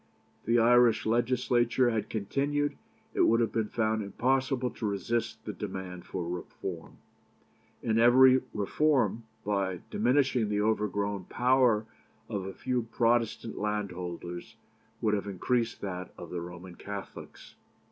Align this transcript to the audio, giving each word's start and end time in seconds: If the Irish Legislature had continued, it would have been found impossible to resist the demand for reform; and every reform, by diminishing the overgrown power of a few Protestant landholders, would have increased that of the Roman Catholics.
If 0.39 0.47
the 0.47 0.57
Irish 0.57 1.05
Legislature 1.05 1.91
had 1.91 2.09
continued, 2.09 2.75
it 3.13 3.21
would 3.21 3.39
have 3.39 3.51
been 3.51 3.67
found 3.69 4.01
impossible 4.01 4.71
to 4.71 4.87
resist 4.87 5.45
the 5.45 5.53
demand 5.53 6.07
for 6.07 6.27
reform; 6.27 6.97
and 7.83 7.99
every 7.99 8.41
reform, 8.51 9.25
by 9.45 9.81
diminishing 9.91 10.49
the 10.49 10.59
overgrown 10.61 11.25
power 11.25 11.85
of 12.29 12.47
a 12.47 12.53
few 12.55 12.81
Protestant 12.91 13.59
landholders, 13.59 14.55
would 15.01 15.13
have 15.13 15.27
increased 15.27 15.81
that 15.81 16.11
of 16.17 16.31
the 16.31 16.41
Roman 16.41 16.73
Catholics. 16.73 17.53